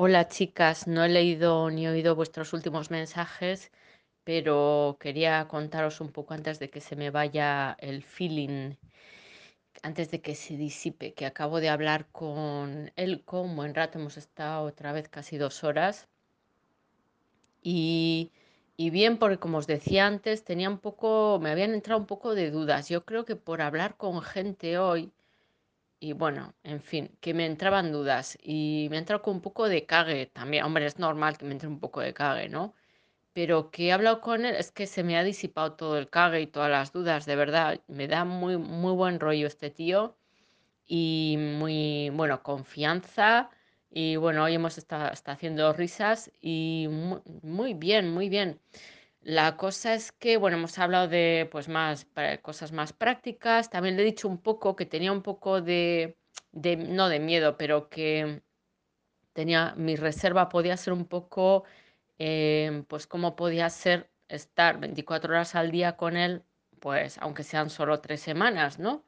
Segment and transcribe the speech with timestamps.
[0.00, 3.72] Hola chicas, no he leído ni oído vuestros últimos mensajes,
[4.22, 8.76] pero quería contaros un poco antes de que se me vaya el feeling,
[9.82, 14.16] antes de que se disipe, que acabo de hablar con él con buen rato, hemos
[14.16, 16.06] estado otra vez casi dos horas.
[17.62, 18.30] Y,
[18.76, 22.34] y bien, porque como os decía antes, tenía un poco, me habían entrado un poco
[22.34, 22.88] de dudas.
[22.88, 25.12] Yo creo que por hablar con gente hoy
[26.00, 29.86] y bueno, en fin, que me entraban dudas y me entrado con un poco de
[29.86, 30.64] cague también.
[30.64, 32.74] Hombre, es normal que me entre un poco de cague, ¿no?
[33.34, 36.40] Pero que he hablado con él es que se me ha disipado todo el cague
[36.42, 37.80] y todas las dudas, de verdad.
[37.88, 40.16] Me da muy, muy buen rollo este tío
[40.86, 43.50] y muy, bueno, confianza.
[43.90, 46.88] Y bueno, hoy hemos estado, está haciendo risas y
[47.42, 48.60] muy bien, muy bien.
[49.20, 52.06] La cosa es que, bueno, hemos hablado de pues más
[52.42, 53.70] cosas más prácticas.
[53.70, 56.16] También le he dicho un poco que tenía un poco de,
[56.52, 58.42] no de miedo, pero que
[59.32, 61.64] tenía mi reserva podía ser un poco,
[62.18, 66.44] em, pues cómo podía ser estar 24 horas al día con él,
[66.80, 69.04] pues aunque sean solo tres semanas, ¿no?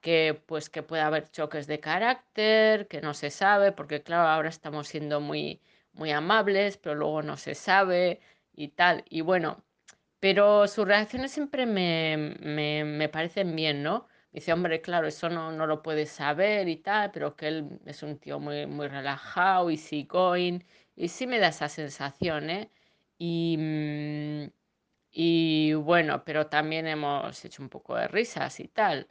[0.00, 4.48] Que pues que puede haber choques de carácter, que no se sabe, porque claro, ahora
[4.50, 8.20] estamos siendo muy, muy amables, pero luego no se sabe
[8.54, 9.04] y tal.
[9.08, 9.64] Y bueno.
[10.20, 14.08] Pero sus reacciones siempre me, me, me parecen bien, ¿no?
[14.32, 18.02] Dice, hombre, claro, eso no, no lo puedes saber y tal, pero que él es
[18.02, 20.64] un tío muy, muy relajado, easygoing,
[20.96, 22.70] y sí me da esa sensación, ¿eh?
[23.18, 24.50] Y, mm,
[25.12, 29.08] y bueno, pero también hemos hecho un poco de risas y tal,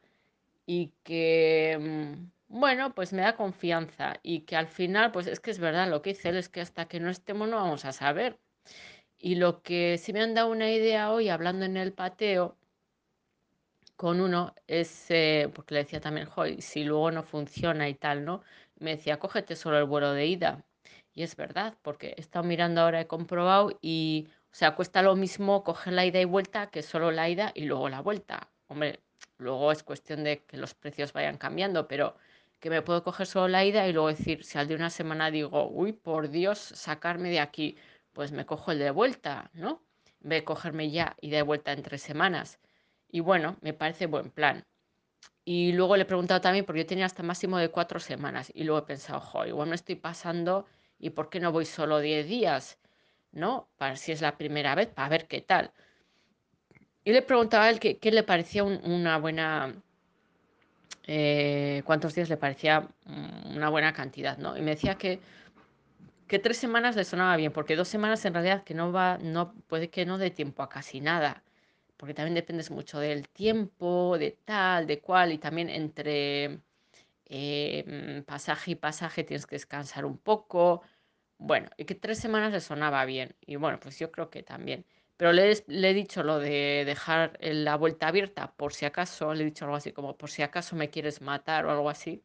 [0.65, 5.51] y que, mm, bueno, pues me da confianza, y que al final, pues es que
[5.51, 7.93] es verdad, lo que dice él es que hasta que no estemos no vamos a
[7.93, 8.39] saber.
[9.25, 12.57] Y lo que sí me han dado una idea hoy hablando en el pateo
[13.95, 18.25] con uno es, eh, porque le decía también, joy, si luego no funciona y tal,
[18.25, 18.41] ¿no?
[18.79, 20.65] Me decía, cógete solo el vuelo de ida.
[21.13, 25.15] Y es verdad, porque he estado mirando ahora, he comprobado y, o sea, cuesta lo
[25.15, 28.49] mismo coger la ida y vuelta que solo la ida y luego la vuelta.
[28.67, 28.99] Hombre,
[29.37, 32.17] luego es cuestión de que los precios vayan cambiando, pero
[32.59, 35.31] que me puedo coger solo la ida y luego decir, si al de una semana
[35.31, 37.77] digo, uy, por Dios, sacarme de aquí,
[38.13, 39.81] pues me cojo el de vuelta, ¿no?
[40.23, 42.59] En cogerme ya y de vuelta en tres semanas.
[43.09, 44.65] Y bueno, me parece buen plan.
[45.45, 48.51] Y luego le he preguntado también, porque yo tenía hasta máximo de cuatro semanas.
[48.55, 50.65] Y luego he pensado, jo, igual me estoy pasando.
[50.99, 52.79] ¿Y por qué no voy solo 10 días?
[53.31, 53.69] ¿No?
[53.77, 55.71] Para si es la primera vez, para ver qué tal.
[57.05, 59.73] Y le preguntaba a él qué, le parecía un- una buena.
[61.07, 64.57] eh, cuántos días le parecía mm, una buena cantidad, ¿no?
[64.57, 65.19] Y me decía que,
[66.33, 69.53] que tres semanas le sonaba bien, porque dos semanas en realidad que no va, no,
[69.67, 71.43] puede que no dé tiempo a casi nada
[71.97, 76.61] porque también dependes mucho del tiempo, de tal, de cual, y también entre
[77.25, 80.81] eh, mm, pasaje y pasaje tienes que descansar un poco.
[81.37, 84.85] Bueno, y que tres semanas le sonaba bien, y bueno, pues yo creo que también.
[85.17, 89.33] Pero le, he- le he dicho lo de dejar la vuelta abierta por si acaso,
[89.33, 92.23] le he dicho algo así como por si acaso me quieres matar o algo así.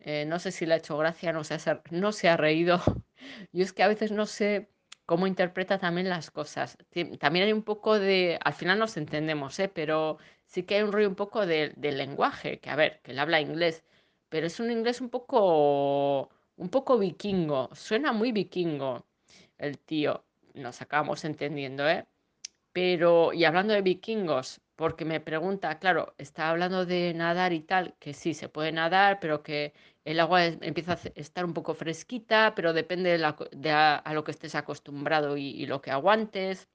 [0.00, 2.80] Eh, no sé si le ha hecho gracia, no se ha, no se ha reído.
[3.52, 4.68] Yo es que a veces no sé
[5.06, 6.76] cómo interpreta también las cosas.
[7.18, 9.68] También hay un poco de, al final nos entendemos, ¿eh?
[9.68, 13.12] Pero sí que hay un rollo un poco de- del lenguaje, que a ver, que
[13.12, 13.84] él habla inglés,
[14.28, 19.06] pero es un inglés un poco, un poco vikingo, suena muy vikingo
[19.58, 20.24] el tío.
[20.54, 22.06] Nos acabamos entendiendo, ¿eh?
[22.72, 27.94] Pero, y hablando de vikingos, porque me pregunta, claro, está hablando de nadar y tal,
[28.02, 29.72] que sí, se puede nadar, pero que
[30.04, 33.10] el agua empieza a estar un poco fresquita, pero depende
[33.52, 36.68] de, a lo que estés acostumbrado y, y lo que aguantes.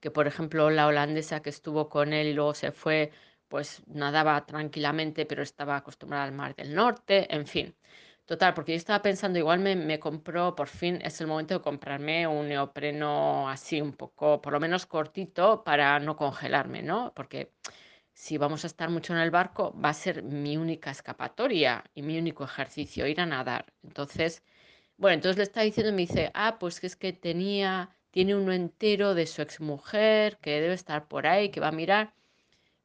[0.00, 3.12] Que, por ejemplo, la holandesa que estuvo con él y luego se fue,
[3.48, 7.74] pues nadaba tranquilamente, pero estaba acostumbrada al mar del norte, en fin.
[8.28, 11.62] Total, porque yo estaba pensando, igual me, me compro, por fin es el momento de
[11.62, 17.12] comprarme un neopreno así un poco, por lo menos cortito, para no congelarme, ¿no?
[17.14, 17.54] Porque
[18.12, 22.02] si vamos a estar mucho en el barco, va a ser mi única escapatoria y
[22.02, 23.72] mi único ejercicio, ir a nadar.
[23.82, 24.42] Entonces,
[24.98, 28.52] bueno, entonces le está diciendo me dice, ah, pues que es que tenía, tiene uno
[28.52, 32.14] entero de su exmujer, que debe estar por ahí, que va a mirar.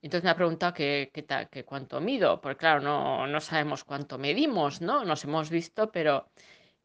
[0.03, 4.17] Entonces me ha preguntado que, tal, que cuánto mido, porque claro, no, no sabemos cuánto
[4.17, 5.05] medimos, ¿no?
[5.05, 6.27] Nos hemos visto, pero...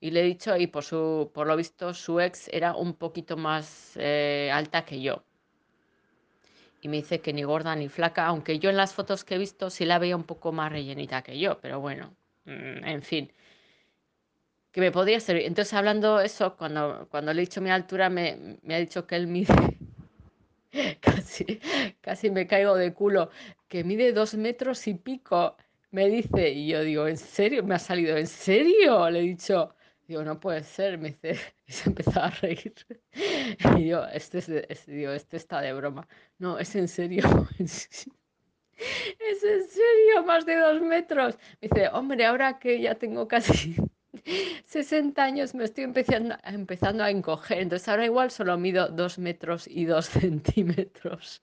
[0.00, 3.36] Y le he dicho, y por su, por lo visto, su ex era un poquito
[3.36, 5.24] más eh, alta que yo.
[6.80, 9.38] Y me dice que ni gorda ni flaca, aunque yo en las fotos que he
[9.38, 13.32] visto sí la veía un poco más rellenita que yo, pero bueno, mm, en fin,
[14.70, 15.44] que me podría servir.
[15.46, 19.16] Entonces, hablando eso, cuando, cuando le he dicho mi altura, me, me ha dicho que
[19.16, 19.77] él mide,
[21.00, 21.60] casi,
[22.00, 23.30] casi me caigo de culo,
[23.68, 25.56] que mide dos metros y pico,
[25.90, 27.62] me dice, y yo digo, ¿en serio?
[27.64, 29.08] Me ha salido, ¿en serio?
[29.10, 29.74] Le he dicho,
[30.08, 32.74] Digo, no puede ser, me dice, y se empezó a reír.
[33.78, 34.38] Y yo, este,
[34.72, 36.08] es digo, este está de broma.
[36.38, 37.24] No, es en serio.
[37.58, 37.90] Es
[39.42, 41.36] en serio, más de dos metros.
[41.60, 43.76] Me dice, hombre, ahora que ya tengo casi
[44.64, 47.58] 60 años, me estoy empezando, empezando a encoger.
[47.58, 51.42] Entonces ahora igual solo mido dos metros y dos centímetros.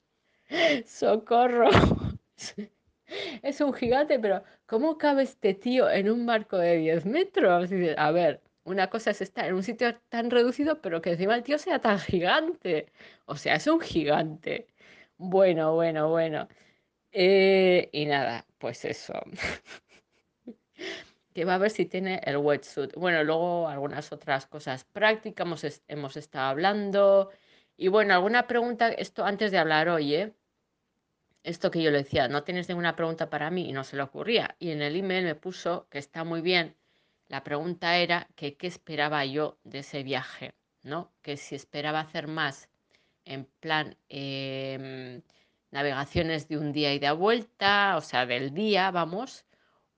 [0.85, 1.69] ¡Socorro!
[3.43, 7.69] Es un gigante, pero ¿cómo cabe este tío en un barco de 10 metros?
[7.97, 11.43] a ver, una cosa es estar en un sitio tan reducido, pero que encima el
[11.43, 12.91] tío sea tan gigante.
[13.25, 14.67] O sea, es un gigante.
[15.17, 16.47] Bueno, bueno, bueno.
[17.11, 19.13] Eh, y nada, pues eso.
[21.35, 22.93] que va a ver si tiene el wetsuit.
[22.95, 27.29] Bueno, luego algunas otras cosas prácticas hemos, hemos estado hablando.
[27.75, 30.33] Y bueno, alguna pregunta, esto antes de hablar hoy, ¿eh?
[31.43, 34.03] Esto que yo le decía, no tienes ninguna pregunta para mí y no se le
[34.03, 34.55] ocurría.
[34.59, 36.77] Y en el email me puso que está muy bien.
[37.27, 40.53] La pregunta era que qué esperaba yo de ese viaje,
[40.83, 41.11] ¿no?
[41.21, 42.69] Que si esperaba hacer más
[43.25, 45.21] en plan em,
[45.71, 49.45] navegaciones de un día y de vuelta, o sea, del día, vamos,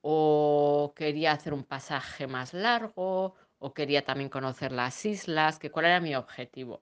[0.09, 5.87] o quería hacer un pasaje más largo, o quería también conocer las islas, que cuál
[5.87, 6.81] era mi objetivo.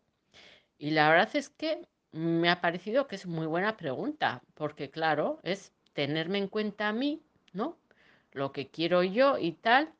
[0.77, 5.39] Y la verdad es que me ha parecido que es muy buena pregunta, porque claro,
[5.41, 7.79] es tenerme en cuenta a mí, ¿no?
[8.31, 9.91] Lo que quiero yo y tal,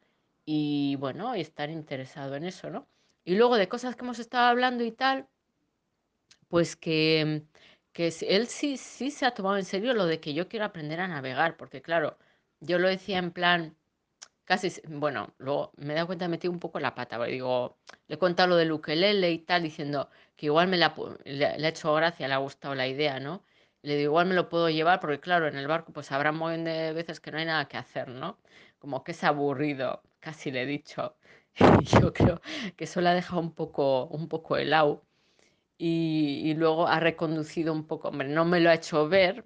[0.45, 2.87] y bueno, estar interesado en eso, ¿no?
[3.23, 5.27] Y luego de cosas que hemos estado hablando y tal,
[6.47, 7.41] pues que
[7.95, 10.99] que él sí, sí se ha tomado en serio lo de que yo quiero aprender
[10.99, 12.17] a navegar, porque claro,
[12.65, 13.77] yo lo decía en plan,
[14.45, 17.77] casi, bueno, luego me he dado cuenta, metí un poco la pata, porque digo,
[18.07, 20.93] le he contado lo del ukelele y tal, diciendo que igual me la,
[21.25, 23.43] le, ha hecho gracia, le ha gustado la idea, ¿no?
[23.81, 26.37] Le digo, igual me lo puedo llevar, porque claro, en el barco pues habrá un
[26.37, 28.39] montón de veces que no hay nada que hacer, ¿no?
[28.79, 31.15] Como que es aburrido, casi le he dicho.
[31.81, 32.41] Y yo creo
[32.75, 35.05] que eso le ha dejado un poco, un poco helado
[35.77, 39.45] y, luego ha reconducido un poco, hombre, no me lo ha hecho ver,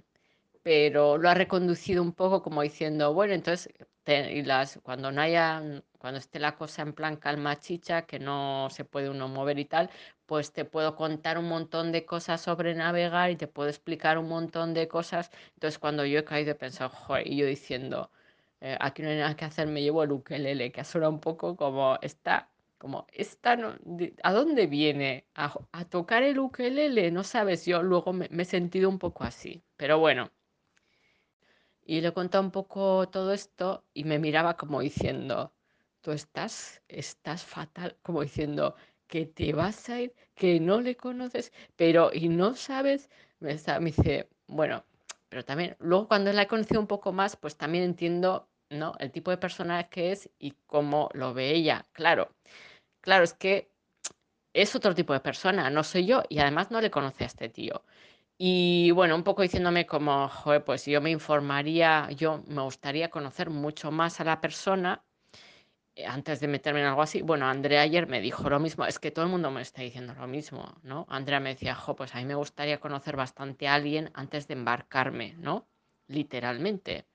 [0.63, 3.73] pero lo ha reconducido un poco como diciendo, bueno, entonces,
[4.07, 5.61] y las, cuando no haya,
[5.99, 9.65] cuando esté la cosa en plan calma chicha, que no se puede uno mover y
[9.65, 9.89] tal,
[10.25, 14.27] pues te puedo contar un montón de cosas sobre navegar y te puedo explicar un
[14.29, 15.31] montón de cosas.
[15.55, 18.11] Entonces, cuando yo he caído he pensado, joder, y yo diciendo,
[18.61, 21.55] eh, aquí no hay nada que hacer, me llevo el ukelele, que ha un poco
[21.55, 23.75] como está como, esta no,
[24.23, 25.25] ¿a dónde viene?
[25.35, 25.51] ¿A,
[25.89, 27.11] tocar el ukelele?
[27.11, 30.31] No sabes, yo luego me, he sentido un poco así, pero bueno.
[31.89, 35.55] Y le contado un poco todo esto y me miraba como diciendo,
[36.01, 38.75] tú estás, estás fatal, como diciendo
[39.07, 43.09] que te vas a ir, que no le conoces, pero y no sabes,
[43.39, 44.83] me, me dice, bueno,
[45.29, 48.93] pero también, luego cuando la he conocido un poco más, pues también entiendo, ¿no?
[48.99, 52.29] El tipo de persona que es y cómo lo ve ella, claro.
[53.01, 53.71] Claro, es que
[54.53, 57.49] es otro tipo de persona, no soy yo, y además no le conoce a este
[57.49, 57.83] tío.
[58.41, 63.49] Y bueno, un poco diciéndome como, joder, pues yo me informaría, yo me gustaría conocer
[63.49, 65.03] mucho más a la persona
[65.95, 67.21] eh, antes de meterme en algo así.
[67.21, 70.13] Bueno, Andrea ayer me dijo lo mismo, es que todo el mundo me está diciendo
[70.15, 71.05] lo mismo, ¿no?
[71.09, 74.55] Andrea me decía, jo, pues a mí me gustaría conocer bastante a alguien antes de
[74.55, 75.67] embarcarme, ¿no?
[76.07, 77.07] Literalmente.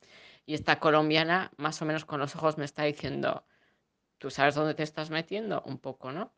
[0.47, 3.47] Y esta colombiana, más o menos con los ojos, me está diciendo,
[4.19, 6.35] tú sabes dónde te estás metiendo un poco, ¿no?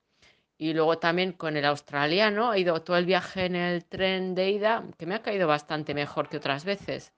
[0.59, 4.51] Y luego también con el australiano, he ido todo el viaje en el tren de
[4.51, 7.13] ida, que me ha caído bastante mejor que otras veces.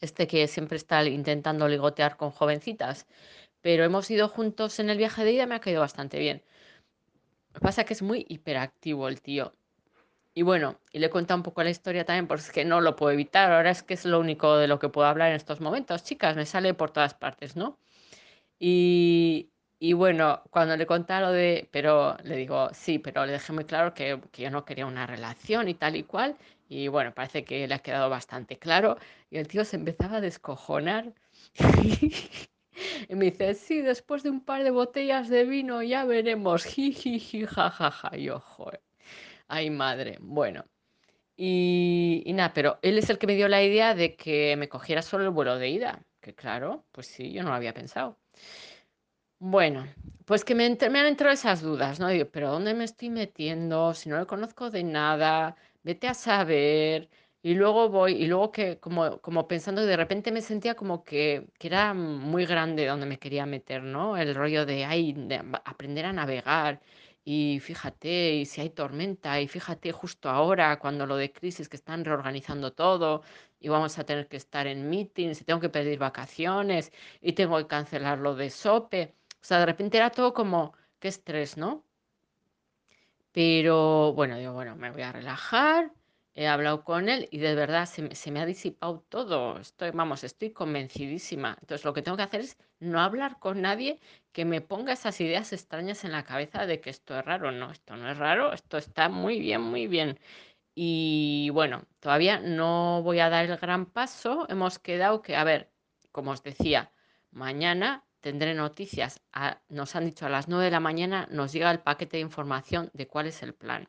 [0.00, 3.06] Este que siempre está intentando ligotear con jovencitas.
[3.60, 6.42] Pero hemos ido juntos en el viaje de ida, me ha caído bastante bien.
[7.60, 9.54] Pasa que es muy hiperactivo el tío.
[10.34, 12.96] Y bueno, y le cuenta un poco la historia también, porque es que no lo
[12.96, 13.52] puedo evitar.
[13.52, 16.04] Ahora es que es lo único de lo que puedo hablar en estos momentos.
[16.04, 17.78] Chicas, me sale por todas partes, ¿no?
[18.58, 19.51] Y,
[19.84, 23.64] y bueno, cuando le contaba lo de, pero le digo, sí, pero le dejé muy
[23.64, 26.36] claro que, que, yo no quería una relación y tal y cual.
[26.68, 28.96] Y bueno, parece que le ha quedado bastante claro.
[29.28, 31.12] Y el tío se empezaba a descojonar.
[33.08, 36.62] y me dice, sí, después de un par de botellas de vino ya veremos.
[36.76, 38.16] Jijiji, jajaja.
[38.16, 38.80] Yo, joder.
[39.48, 40.18] Ay, madre.
[40.20, 40.64] Bueno.
[41.36, 44.68] Y, y nada, pero él es el que me dio la idea de que me
[44.68, 46.04] cogiera solo el vuelo de ida.
[46.20, 48.16] Que claro, pues sí, yo no lo había pensado.
[49.44, 49.88] Bueno,
[50.24, 52.06] pues que me, han entrado esas dudas, ¿no?
[52.08, 53.92] Digo, pero ¿dónde me estoy metiendo?
[53.92, 57.10] Si no lo conozco de nada, vete a saber.
[57.42, 61.48] Y luego voy, y luego que como, como pensando, de repente me sentía como que,
[61.58, 64.16] que era muy grande donde me quería meter, ¿no?
[64.16, 66.80] El rollo de, ay, de aprender a navegar.
[67.24, 71.76] Y fíjate, y si hay tormenta, y fíjate justo ahora, cuando lo de crisis, que
[71.76, 73.22] están reorganizando todo,
[73.60, 77.56] y vamos a tener que estar en meetings, y tengo que pedir vacaciones, y tengo
[77.58, 81.84] que cancelar lo de SOPE O sea, de repente era todo como, qué estrés, ¿no?
[83.32, 85.92] Pero bueno, digo, bueno, me voy a relajar,
[86.34, 89.58] he hablado con él y de verdad se me, se me ha disipado todo.
[89.58, 91.56] Estoy, vamos, estoy convencidísima.
[91.60, 94.00] Entonces lo que tengo que hacer es no hablar con nadie
[94.32, 97.52] que me ponga esas ideas extrañas en la cabeza de que esto es raro.
[97.52, 100.18] No, esto no es raro, esto está muy bien, muy bien.
[100.74, 104.46] Y bueno, todavía no voy a dar el gran paso.
[104.48, 105.70] Hemos quedado que, a ver,
[106.12, 106.92] como os decía,
[107.30, 109.20] mañana tendré noticias.
[109.32, 112.22] A- nos han dicho a las 9 de la mañana nos llega el paquete de
[112.22, 113.88] información de cuál es el plan.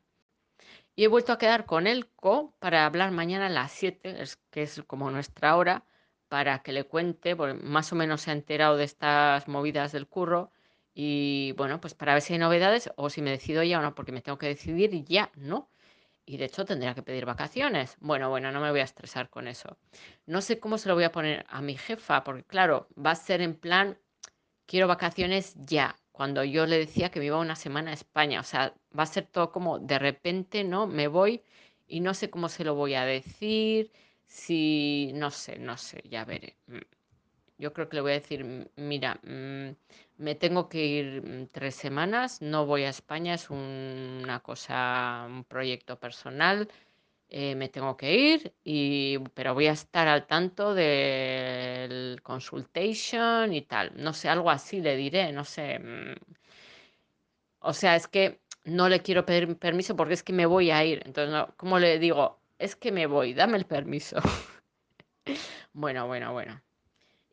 [0.96, 4.38] Y he vuelto a quedar con el co para hablar mañana a las 7, es-
[4.52, 5.86] que es como nuestra hora,
[6.30, 10.08] para que le cuente, porque más o menos se ha enterado de estas movidas del
[10.08, 10.52] curro.
[10.94, 13.96] Y bueno, pues para ver si hay novedades o si me decido ya o no,
[13.96, 15.70] porque me tengo que decidir ya, ¿no?
[16.25, 17.98] Y de hecho tendría que pedir vacaciones.
[18.00, 19.78] Bueno, bueno, no me voy a estresar con eso.
[20.25, 23.16] No sé cómo se lo voy a poner a mi jefa, porque claro, va a
[23.16, 23.98] ser en plan,
[24.65, 28.39] quiero vacaciones ya, cuando yo le decía que me iba una semana a España.
[28.41, 30.88] O sea, va a ser todo como de repente, ¿no?
[30.88, 31.41] Me voy
[31.88, 33.91] y no sé cómo se lo voy a decir,
[34.27, 36.58] si, no sé, no sé, ya veré.
[36.67, 36.77] Mm,
[37.58, 39.70] Yo creo que le voy a decir, "M- mira, mm,
[40.17, 45.25] me tengo que ir mm, tres semanas, no voy a España, es un- una cosa,
[45.27, 46.67] un proyecto personal
[47.34, 53.62] eh, me tengo que ir, y, pero voy a estar al tanto del consultation y
[53.63, 53.92] tal.
[53.96, 55.80] No sé, algo así le diré, no sé.
[55.80, 56.16] mm,
[57.62, 60.84] O sea, es que no le quiero pedir permiso porque es que me voy a
[60.86, 61.02] ir.
[61.06, 62.40] Entonces, no, ¿cómo le digo?
[62.60, 64.18] Es que me voy, dame el permiso.
[65.74, 66.62] Bueno, bueno, bueno.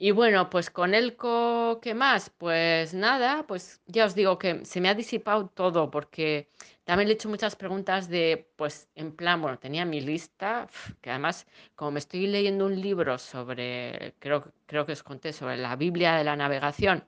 [0.02, 2.30] Y bueno, pues con el co, ¿qué más?
[2.30, 6.48] Pues nada, pues ya os digo que se me ha disipado todo porque
[6.84, 10.68] también le he hecho muchas preguntas de, pues en plan, bueno, tenía mi lista,
[11.02, 15.58] que además, como me estoy leyendo un libro sobre, creo, creo que os conté, sobre
[15.58, 17.04] la Biblia de la navegación,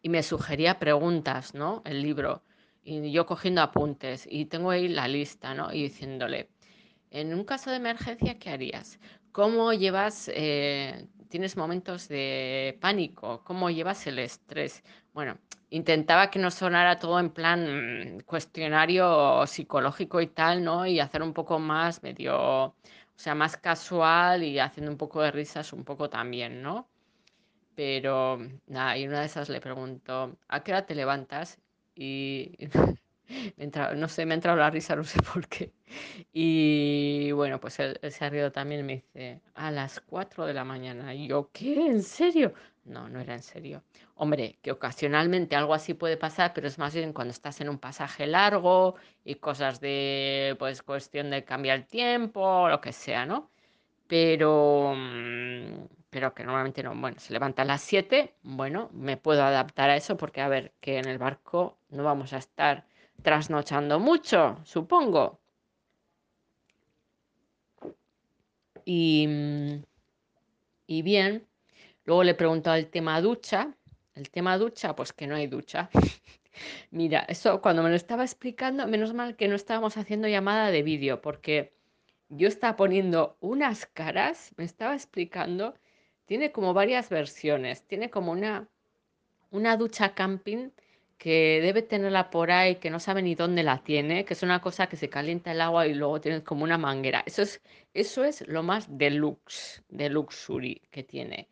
[0.00, 1.82] y me sugería preguntas, ¿no?
[1.84, 2.44] El libro,
[2.82, 5.70] y yo cogiendo apuntes, y tengo ahí la lista, ¿no?
[5.70, 6.48] Y diciéndole,
[7.10, 8.98] en un caso de emergencia, ¿qué harías?
[9.32, 13.42] ¿Cómo llevas, eh, tienes momentos de pánico?
[13.44, 14.82] ¿Cómo llevas el estrés?
[15.12, 15.38] Bueno,
[15.70, 20.86] intentaba que no sonara todo en plan mm, cuestionario psicológico y tal, ¿no?
[20.86, 22.74] Y hacer un poco más medio, o
[23.16, 26.88] sea, más casual y haciendo un poco de risas un poco también, ¿no?
[27.74, 31.58] Pero nada, y una de esas le pregunto, ¿a qué hora te levantas?
[31.94, 32.52] Y
[33.96, 35.72] no sé, me ha entrado la risa, no sé por qué.
[36.32, 40.54] Y bueno, pues él, se ha rido también y me dice, a las 4 de
[40.54, 41.14] la mañana.
[41.14, 41.86] Yo, ¿qué?
[41.86, 42.54] ¿En serio?
[42.84, 43.82] No, no era en serio.
[44.14, 47.78] Hombre, que ocasionalmente algo así puede pasar, pero es más bien cuando estás en un
[47.78, 53.50] pasaje largo y cosas de, pues, cuestión de cambiar el tiempo, lo que sea, ¿no?
[54.08, 56.94] Pero, mm, pero que normalmente no.
[56.94, 60.72] Bueno, se levanta a las 7, bueno, me puedo adaptar a eso porque, a ver,
[60.80, 62.87] que en el barco no vamos a estar
[63.22, 65.40] trasnochando mucho, supongo.
[68.84, 69.28] Y,
[70.86, 71.46] y bien,
[72.04, 73.74] luego le he preguntado el tema ducha.
[74.14, 75.90] El tema ducha, pues que no hay ducha.
[76.90, 80.82] Mira, eso cuando me lo estaba explicando, menos mal que no estábamos haciendo llamada de
[80.82, 81.70] vídeo, porque
[82.28, 85.74] yo estaba poniendo unas caras, me estaba explicando,
[86.26, 88.68] tiene como varias versiones, tiene como una,
[89.50, 90.70] una ducha camping
[91.18, 94.60] que debe tenerla por ahí, que no sabe ni dónde la tiene, que es una
[94.60, 97.22] cosa que se calienta el agua y luego tienes como una manguera.
[97.26, 97.60] Eso es,
[97.94, 101.48] eso es lo más deluxe, de luxury que tiene.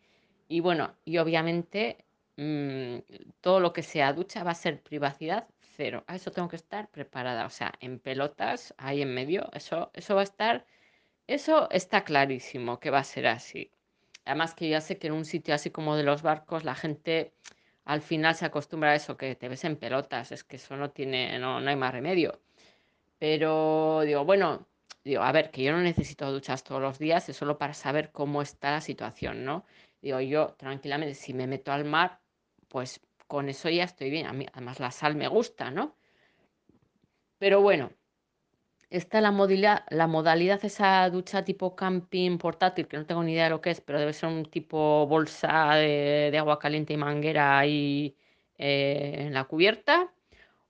[0.49, 2.04] Y bueno, y obviamente
[2.37, 2.99] mm,
[3.40, 6.04] todo lo que sea ducha va a ser privacidad cero.
[6.06, 7.46] A eso tengo que estar preparada.
[7.46, 10.66] O sea, en pelotas, ahí en medio, eso, eso va a estar
[11.26, 13.73] eso está clarísimo que va a ser así.
[14.25, 17.32] Además que ya sé que en un sitio así como de los barcos la gente
[17.87, 20.90] al final se acostumbra a eso, que te ves en pelotas, es que eso no
[20.90, 22.40] tiene, no, no hay más remedio.
[23.19, 24.69] Pero digo, bueno,
[25.05, 28.12] digo, a ver, que yo no necesito duchas todos los días, es solo para saber
[28.12, 29.64] cómo está la situación, ¿no?
[30.02, 32.21] Digo, yo tranquilamente, si me meto al mar,
[32.69, 34.26] pues con eso ya estoy bien.
[34.26, 35.97] A mí, además la sal me gusta, ¿no?
[37.38, 37.90] Pero bueno.
[38.90, 43.45] Está la modalidad, la modalidad esa ducha tipo camping portátil, que no tengo ni idea
[43.45, 46.97] de lo que es, pero debe ser un tipo bolsa de, de agua caliente y
[46.97, 48.16] manguera ahí
[48.59, 50.12] eh, en la cubierta,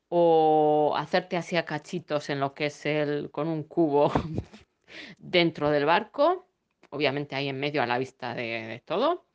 [0.09, 4.11] o hacerte así a cachitos en lo que es el, con un cubo
[5.19, 6.49] dentro del barco,
[6.91, 9.27] obviamente ahí en medio a la vista de, de todo,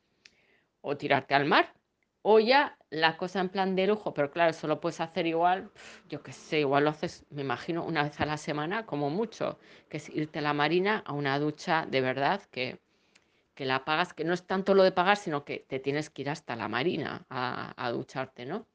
[0.82, 1.74] o tirarte al mar,
[2.24, 5.72] o ya la cosa en plan de lujo, pero claro, eso lo puedes hacer igual,
[6.10, 9.60] yo qué sé, igual lo haces, me imagino, una vez a la semana, como mucho,
[9.90, 12.80] que es irte a la marina a una ducha de verdad que,
[13.56, 16.24] que la pagas, que no es tanto lo de pagar, sino que te tienes que
[16.24, 18.68] ir hasta la marina a, a ducharte, ¿no?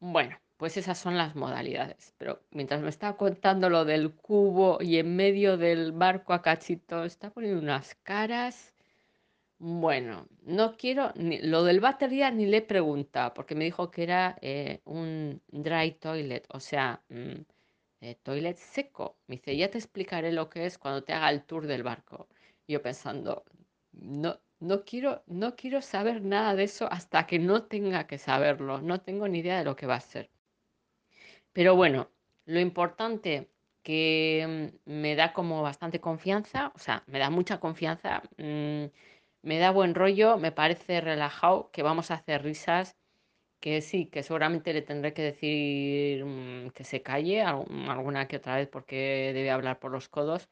[0.00, 2.14] Bueno, pues esas son las modalidades.
[2.18, 7.04] Pero mientras me estaba contando lo del cubo y en medio del barco a cachito,
[7.04, 8.73] está poniendo unas caras.
[9.66, 14.02] Bueno, no quiero, ni, lo del batería ni le he preguntado, porque me dijo que
[14.02, 17.40] era eh, un dry toilet, o sea, mm,
[18.02, 19.16] eh, toilet seco.
[19.26, 22.28] Me dice, ya te explicaré lo que es cuando te haga el tour del barco.
[22.68, 23.44] Yo pensando,
[23.92, 28.82] no, no quiero, no quiero saber nada de eso hasta que no tenga que saberlo.
[28.82, 30.30] No tengo ni idea de lo que va a ser.
[31.54, 32.10] Pero bueno,
[32.44, 33.48] lo importante
[33.82, 38.84] que mm, me da como bastante confianza, o sea, me da mucha confianza, mm,
[39.44, 42.96] me da buen rollo, me parece relajado, que vamos a hacer risas,
[43.60, 48.56] que sí, que seguramente le tendré que decir mm, que se calle alguna que otra
[48.56, 50.48] vez porque debe hablar por los codos.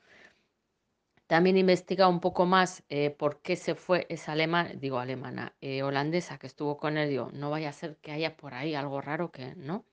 [1.26, 5.82] También investiga un poco más eh, por qué se fue esa alemana, digo alemana, eh,
[5.82, 7.08] holandesa que estuvo con él.
[7.08, 9.84] Digo, no vaya a ser que haya por ahí algo raro que, ¿no?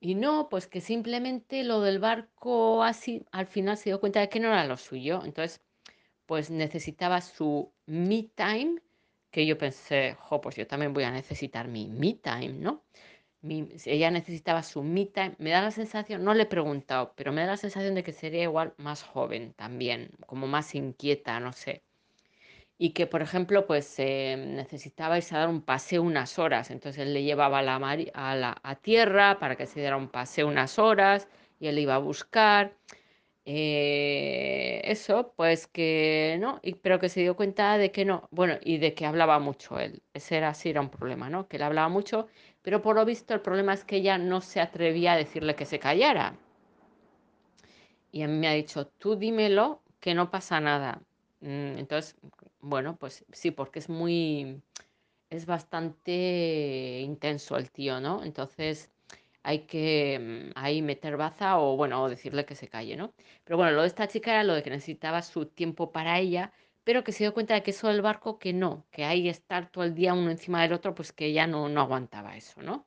[0.00, 4.28] Y no, pues que simplemente lo del barco así, al final se dio cuenta de
[4.28, 5.22] que no era lo suyo.
[5.24, 5.60] Entonces,
[6.28, 8.82] pues necesitaba su me time,
[9.32, 12.84] que yo pensé, jo, pues yo también voy a necesitar mi me time, ¿no?
[13.42, 15.36] Mi- ella necesitaba su me time.
[15.38, 18.12] Me da la sensación, no le he preguntado, pero me da la sensación de que
[18.14, 21.84] sería igual más joven también, como más inquieta, no sé.
[22.78, 26.70] Y que, por ejemplo, pues eh, necesitaba irse a dar un paseo unas horas.
[26.70, 27.76] Entonces él le llevaba a la,
[28.14, 31.28] a la a tierra para que se diera un paseo unas horas
[31.60, 32.76] y él iba a buscar.
[33.50, 38.58] Eh, eso, pues que no, y, pero que se dio cuenta de que no, bueno,
[38.62, 40.02] y de que hablaba mucho él.
[40.12, 41.48] Ese era, sí era un problema, ¿no?
[41.48, 42.26] Que él hablaba mucho,
[42.62, 45.64] pero por lo visto el problema es que ella no se atrevía a decirle que
[45.64, 46.36] se callara.
[48.12, 51.02] Y a mí me ha dicho, tú dímelo, que no pasa nada.
[51.40, 52.16] Mm, Entonces,
[52.60, 54.62] bueno, pues sí, porque es muy,
[55.30, 58.24] es bastante intenso el tío, ¿no?
[58.24, 58.90] Entonces
[59.48, 63.14] hay que mm, ahí meter baza o bueno, o decirle que se calle, ¿no?
[63.44, 66.52] Pero bueno, lo de esta chica era lo de que necesitaba su tiempo para ella,
[66.84, 69.70] pero que se dio cuenta de que eso del barco que no, que ahí estar
[69.70, 72.84] todo el día uno encima del otro, pues que ella no, no aguantaba eso, ¿no?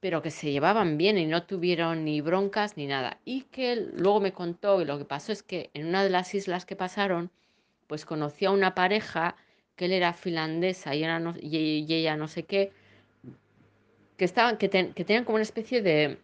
[0.00, 3.20] Pero que se llevaban bien y no tuvieron ni broncas ni nada.
[3.24, 6.34] Y que luego me contó, y lo que pasó es que en una de las
[6.34, 7.30] islas que pasaron,
[7.86, 9.36] pues conoció a una pareja,
[9.76, 12.72] que él era finlandesa y, era y ella no sé qué,
[14.18, 16.18] que estaban, que, ten- que tenían como una especie de,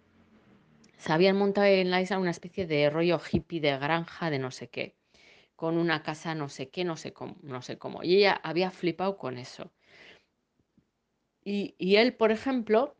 [0.99, 4.51] se habían montado en la isla una especie de rollo hippie de granja de no
[4.51, 4.97] sé qué,
[5.57, 8.03] con una casa no sé qué, no sé cómo, no sé cómo.
[8.05, 9.73] Y ella había flipado con eso.
[11.45, 12.97] Y, y él, por ejemplo,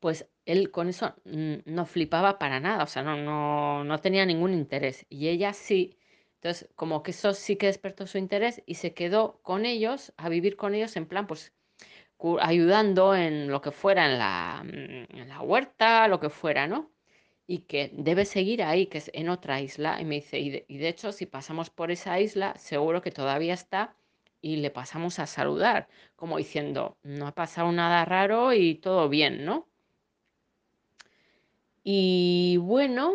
[0.00, 4.52] pues él con eso no flipaba para nada, o sea, no, no, no tenía ningún
[4.54, 5.06] interés.
[5.08, 5.98] Y ella sí.
[6.36, 10.28] Entonces, como que eso sí que despertó su interés y se quedó con ellos, a
[10.28, 11.52] vivir con ellos en plan, pues
[12.40, 16.90] ayudando en lo que fuera, en la, mm, en la huerta, lo que fuera, ¿no?
[17.46, 20.00] Y que debe seguir ahí, que es en otra isla.
[20.00, 23.10] Y me dice, y de, y de hecho, si pasamos por esa isla, seguro que
[23.12, 23.96] todavía está
[24.40, 29.44] y le pasamos a saludar, como diciendo, no ha pasado nada raro y todo bien,
[29.44, 29.68] ¿no?
[31.84, 33.14] Y bueno,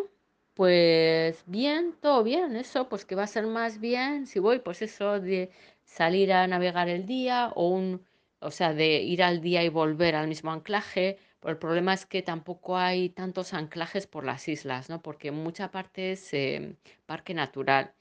[0.54, 4.82] pues bien, todo bien, eso, pues que va a ser más bien si voy, pues
[4.82, 5.52] eso de
[5.84, 8.06] salir a navegar el día o un,
[8.42, 11.18] o sea, de ir al día y volver al mismo anclaje.
[11.40, 15.02] Pero el problema es que tampoco hay tantos anclajes por las islas, ¿no?
[15.02, 16.32] Porque mucha parte es
[17.06, 17.94] parque natural,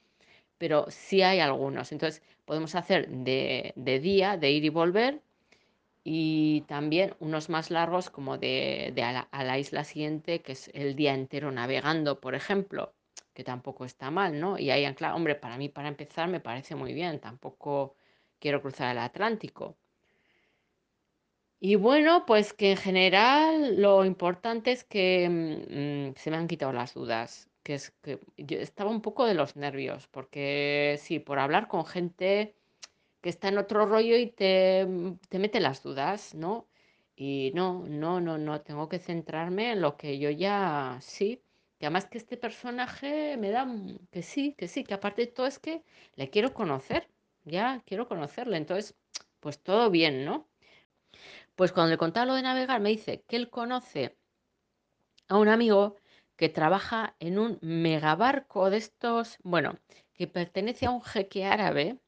[0.58, 1.92] pero sí hay algunos.
[1.92, 5.22] Entonces podemos hacer de, de día, de ir y volver
[6.04, 10.96] y también unos más largos como de, de a la, isla siguiente, que es el
[10.96, 12.94] día entero navegando, por ejemplo,
[13.34, 14.58] que tampoco está mal, ¿no?
[14.58, 17.94] Y ahí ancla, hombre, para mí, para empezar, me parece muy bien, tampoco
[18.38, 19.76] quiero cruzar el Atlántico.
[21.62, 26.48] Y bueno, pues que en general lo importante es que mm, mm, se me han
[26.48, 31.18] quitado las dudas, que es que yo estaba un poco de los nervios, porque sí,
[31.18, 32.54] por hablar con gente
[33.22, 36.68] que está en otro rollo y te, mm, te mete las dudas, ¿no?
[37.16, 41.42] Y no, no, no, no, tengo que centrarme en lo que yo ya sí.
[41.80, 43.66] Y además que este personaje me da
[44.12, 45.82] que sí, que sí, que aparte de todo es que
[46.16, 47.08] le quiero conocer,
[47.44, 48.96] ya quiero conocerle, entonces,
[49.40, 50.49] pues todo bien, ¿no?
[51.56, 54.18] Pues cuando le contaba lo de navegar, me dice que él conoce
[55.28, 55.96] a un amigo
[56.36, 59.78] que trabaja en un megabarco de estos, bueno,
[60.14, 62.00] que pertenece a un jeque árabe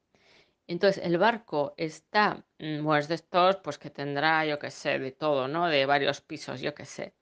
[0.67, 4.99] entonces, el barco está, mm, bueno, es de estos, pues que tendrá, yo qué sé,
[4.99, 5.69] de todo, ¿no?
[5.69, 7.15] De varios pisos, yo qué sé.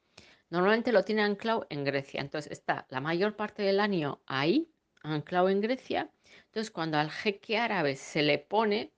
[0.50, 2.20] Normalmente lo tiene anclado en Grecia.
[2.20, 4.70] Entonces, está la mayor parte del año ahí,
[5.02, 6.12] anclado en Grecia.
[6.46, 8.92] Entonces, cuando al jeque árabe se le pone,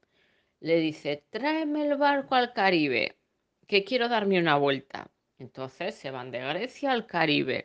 [0.63, 3.17] le dice, tráeme el barco al Caribe,
[3.67, 5.11] que quiero darme una vuelta.
[5.39, 7.65] Entonces se van de Grecia al Caribe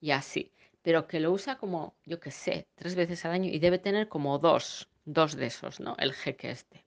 [0.00, 3.60] y así, pero que lo usa como, yo qué sé, tres veces al año y
[3.60, 5.94] debe tener como dos, dos de esos, ¿no?
[5.96, 6.84] El jeque este.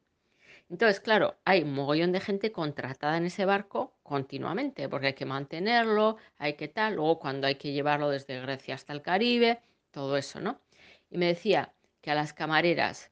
[0.70, 5.26] Entonces, claro, hay un mogollón de gente contratada en ese barco continuamente, porque hay que
[5.26, 10.18] mantenerlo, hay que tal, luego cuando hay que llevarlo desde Grecia hasta el Caribe, todo
[10.18, 10.60] eso, ¿no?
[11.10, 13.12] Y me decía que a las camareras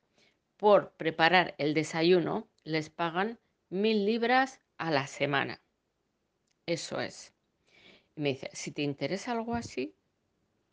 [0.58, 3.40] por preparar el desayuno les pagan
[3.70, 5.62] mil libras a la semana.
[6.66, 7.34] Eso es.
[8.16, 9.96] Y me dice, si te interesa algo así,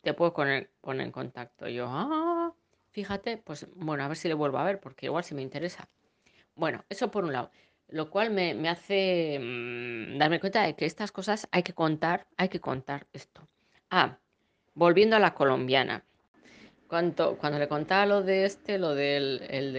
[0.01, 1.67] te puedo poner, en contacto.
[1.67, 2.53] yo, ah,
[2.91, 5.89] fíjate, pues bueno, a ver si le vuelvo a ver, porque igual si me interesa.
[6.55, 7.51] Bueno, eso por un lado.
[7.87, 12.49] Lo cual me, hace mm, darme cuenta de que estas cosas hay que contar, hay
[12.49, 13.47] que contar esto.
[13.89, 14.19] Ah,
[14.73, 16.03] volviendo a la colombiana.
[16.93, 19.75] Cuando, le contaba lo de este, lo del el,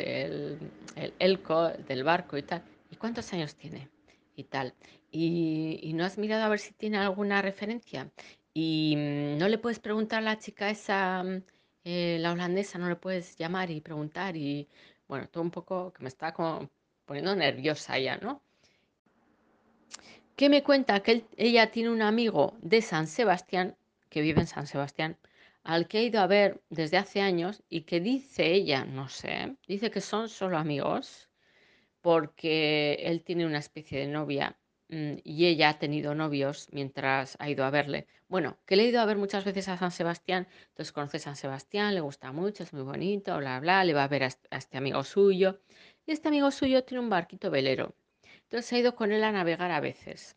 [0.96, 3.88] el, elco, del barco y tal, ¿y cuántos años tiene?
[4.34, 4.74] Y tal.
[5.12, 8.10] Y, no has mirado a ver si tiene alguna referencia.
[8.52, 11.42] Y mm, no le puedes preguntar a la chica esa, mm,
[11.84, 14.36] eh, la holandesa, no le puedes llamar y preguntar.
[14.36, 14.68] Y
[15.06, 16.68] bueno, todo un poco que me está como
[17.06, 18.42] poniendo nerviosa ya, ¿no?
[20.34, 20.98] ¿Qué me cuenta?
[21.00, 23.76] Que ella tiene un amigo de San Sebastián,
[24.08, 25.16] que vive en San Sebastián,
[25.64, 29.56] al que ha ido a ver desde hace años y que dice ella, no sé,
[29.66, 31.30] dice que son solo amigos
[32.02, 34.58] porque él tiene una especie de novia
[34.90, 38.06] mm, y ella ha tenido novios mientras ha ido a verle.
[38.28, 41.36] Bueno, que le ha ido a ver muchas veces a San Sebastián, entonces conoce San
[41.36, 44.78] Sebastián, le gusta mucho, es muy bonito, bla, bla, le va a ver a este
[44.78, 45.60] amigo suyo.
[46.06, 47.96] Y este amigo suyo tiene un barquito velero.
[48.42, 50.36] Entonces ha ido con él a navegar a veces.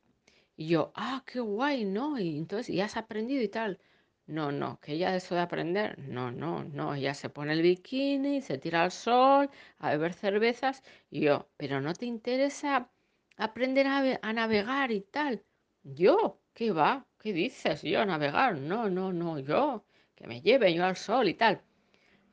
[0.56, 2.20] Y yo, ah, qué guay, ¿no?
[2.20, 3.80] Y entonces, ¿ya has aprendido y tal?
[4.28, 8.42] No, no, que ella eso de aprender, no, no, no, ella se pone el bikini,
[8.42, 12.90] se tira al sol, a beber cervezas, y yo, pero ¿no te interesa
[13.38, 15.44] aprender a, navegar y tal?
[15.84, 17.06] Yo, ¿qué va?
[17.20, 17.82] ¿Qué dices?
[17.84, 19.86] Yo navegar, no, no, no, yo,
[20.16, 21.62] que me lleve yo al sol y tal.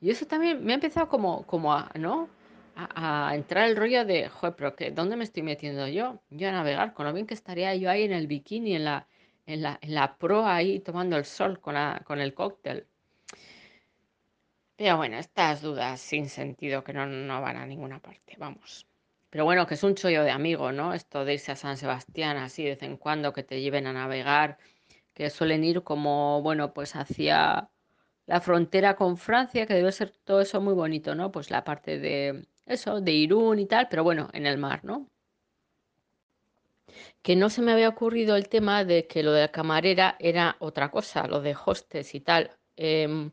[0.01, 2.29] Y eso también me ha empezado como, como a, ¿no?
[2.75, 6.21] A, entrar el rollo de, joder, pero que, ¿dónde me estoy metiendo yo?
[6.29, 9.07] Yo a navegar, con lo bien que estaría yo ahí en el bikini, en la,
[9.45, 12.87] en la, en la proa ahí tomando el sol con, con el cóctel.
[14.77, 18.87] Pero bueno, estas dudas sin sentido que no, no van a ninguna parte, vamos.
[19.29, 20.93] Pero bueno, que es un chollo de amigo, ¿no?
[20.93, 23.93] Esto de irse a San Sebastián así de vez en cuando, que te lleven a
[23.93, 24.57] navegar,
[25.13, 27.69] que suelen ir como, bueno, pues hacia
[28.25, 31.31] la frontera con Francia, que debe ser todo eso muy bonito, ¿no?
[31.31, 35.09] Pues la parte de eso, de Irún y tal, pero bueno, en el mar, ¿no?
[37.21, 40.55] Que no se me había ocurrido el tema de que lo de la camarera era
[40.59, 42.51] otra cosa, lo de hostes y tal.
[42.75, 43.31] Em,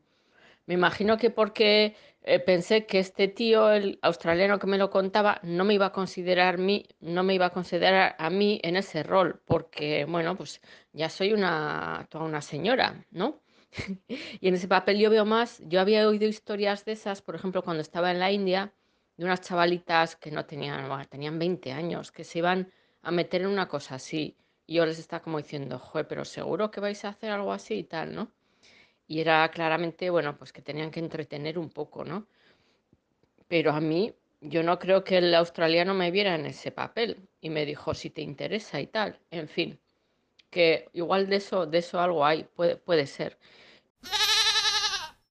[0.66, 5.40] me imagino que porque eh, pensé que este tío, el australiano que me lo contaba,
[5.42, 9.02] no me iba a considerar mí, no me iba a considerar a mí en ese
[9.02, 10.60] rol, porque bueno, pues
[10.92, 13.42] ya soy una toda una señora, ¿no?
[14.40, 17.62] y en ese papel yo veo más, yo había oído historias de esas, por ejemplo,
[17.62, 18.72] cuando estaba en la India,
[19.16, 23.48] de unas chavalitas que no tenían, tenían 20 años, que se iban a meter en
[23.48, 24.36] una cosa así.
[24.66, 27.74] Y yo les estaba como diciendo, joder, pero seguro que vais a hacer algo así
[27.74, 28.32] y tal, ¿no?
[29.06, 32.26] Y era claramente, bueno, pues que tenían que entretener un poco, ¿no?
[33.48, 37.50] Pero a mí, yo no creo que el australiano me viera en ese papel y
[37.50, 39.18] me dijo, si te interesa y tal.
[39.30, 39.78] En fin,
[40.50, 43.38] que igual de eso, de eso algo hay, puede, puede ser.